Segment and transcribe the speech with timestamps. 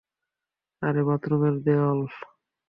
[0.81, 1.99] আরে বাথরুমের দেয়াল।